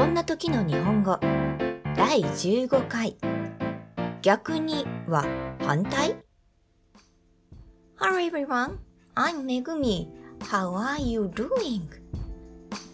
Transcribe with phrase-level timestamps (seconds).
[0.00, 1.18] こんな時の日本語
[1.94, 3.18] 第15回
[4.22, 5.26] 逆には
[5.60, 6.16] 反対
[7.96, 8.78] Hello everyone,
[9.14, 10.08] I'm Megumi.
[10.50, 11.82] How are you doing?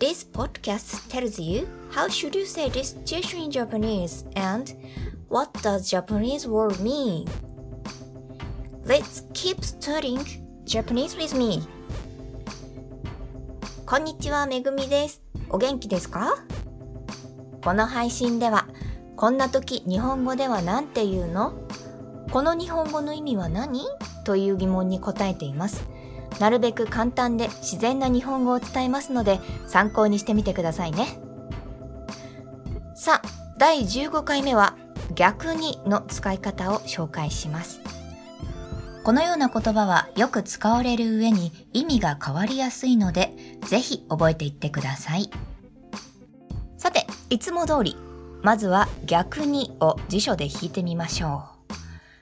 [0.01, 4.75] This podcast tells you how should you say this situation in Japanese and
[5.29, 7.25] what does Japanese word mean.
[8.85, 10.27] Let's keep studying
[10.65, 11.63] Japanese with me.
[13.87, 15.23] こんにちは、めぐみです。
[15.49, 16.43] お元気ですか
[17.67, 18.69] この配信では、
[19.17, 21.53] こんな時日本語では何て言うの？
[22.31, 23.81] この日本語の意味は何？
[24.25, 25.89] という疑問に答えています。
[26.39, 31.19] なるべく簡単で自然な日本語を伝えますので参考にしてみてくださいね。
[32.95, 34.77] さあ、第15回目は
[35.17, 37.81] 逆にの使い方を紹介します。
[39.03, 43.35] このような言葉はよく使われる上に意味が変わりやすいので、
[43.67, 45.29] ぜひ覚えていってください。
[47.29, 47.97] いつも通り、
[48.43, 51.45] まずは逆にを辞書で引いてみましょ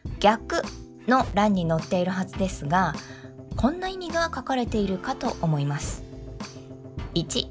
[0.06, 0.10] う。
[0.19, 0.62] 逆
[1.06, 2.94] の欄に載っているはずですが、
[3.56, 6.02] こんな意味が書かれているかと思います。
[7.14, 7.48] 1、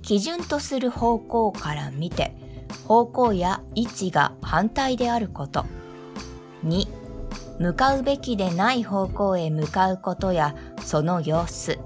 [0.00, 2.34] 基準とする方向から見て、
[2.86, 5.66] 方向や位置が反対であること。
[6.64, 6.86] 2、
[7.60, 11.78] 向かうべきでない方向へ向かうことやその様子。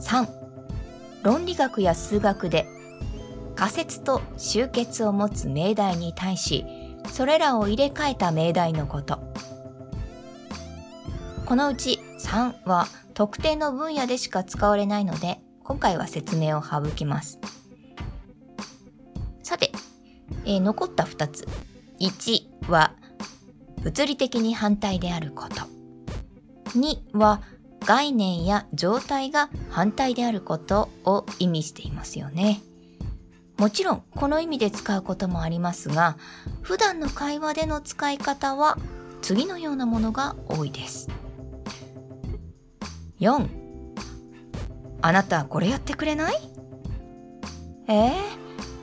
[0.00, 0.26] 3.
[1.22, 2.66] 論理学や数学で
[3.56, 6.66] 仮説と集結を持つ命題に対し、
[7.10, 9.18] それらを入れ替えた命題のこと。
[11.46, 17.40] このうち3は特定の分野でしか使われないので、今回は説明を省きます。
[19.42, 19.72] さて、
[20.44, 21.48] えー、残った2つ。
[21.98, 22.94] 1は
[23.82, 25.54] 物理的に反対であること。
[26.78, 27.40] 2は
[27.80, 32.60] 概念や状態が反対であることを意味していますよね。
[33.58, 36.18] もちろんこの意味で使うこともありますが、
[36.62, 38.76] 普段の会話での使い方は
[39.22, 41.08] 次のようなものが多いです。
[43.18, 43.48] 4.
[45.00, 46.34] あなたこれやってくれない？
[47.88, 48.14] えー、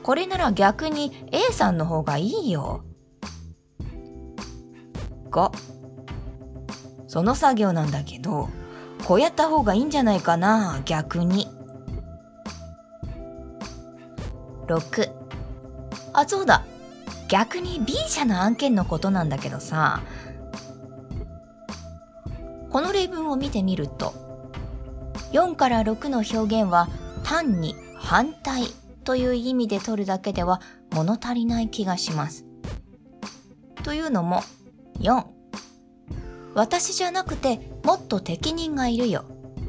[0.02, 2.82] これなら逆に A さんの方がいいよ。
[5.30, 5.52] か
[7.06, 8.48] その作業なんだけど、
[9.06, 11.48] こうやった方がいいんじゃないかな、逆に。
[14.66, 15.10] 6
[16.12, 16.64] あ、そうだ。
[17.28, 20.02] 逆に B 社の案件のことなんだけどさ、
[22.70, 24.14] この例文を見てみると、
[25.32, 26.88] 4から6の表現は
[27.24, 28.66] 単に反対
[29.04, 30.60] という意味で取るだけでは
[30.92, 32.44] 物足りない気がします。
[33.82, 34.42] というのも、
[35.00, 35.24] 4
[36.54, 39.24] 私じゃなくてもっと適任がいるよ。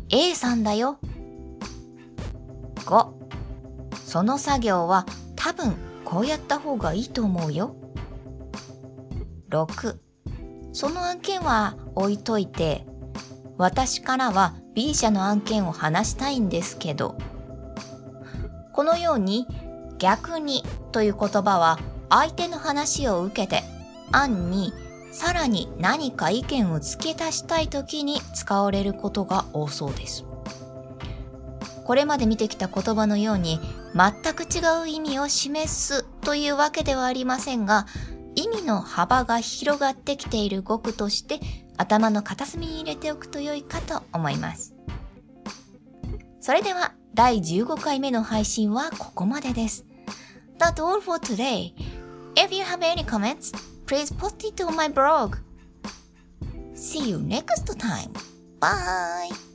[0.10, 1.00] A さんだよ。
[2.86, 3.25] 5
[4.16, 5.06] その作業は
[5.36, 7.76] 多分こうやった方がいいと思うよ。
[9.50, 9.98] 6
[10.72, 12.86] その案件は置いといて
[13.58, 17.18] 私からは B 社の案件を話したいんですけど。
[18.72, 19.48] このように
[19.98, 21.78] 逆にという言葉は
[22.10, 23.64] 相手の話を受けて
[24.14, 24.72] 案に
[25.12, 30.24] さらに何か意見を付け足したい時に使われることが多そうです。
[31.86, 33.60] これまで見てきた言葉のように
[33.94, 37.86] 全く違う意味を示すというわけではありませんが、
[38.36, 41.40] 意味の幅が広がってきている語句として
[41.78, 44.76] 頭の片隅に入れておくと良いかと思います。
[46.42, 49.86] それでは第15回目の配信はここまでです。
[50.58, 51.74] That's all for today.
[52.36, 53.54] If you have any comments,
[53.86, 55.38] please post it on my blog.
[56.74, 58.12] See you next time.
[58.60, 59.55] Bye.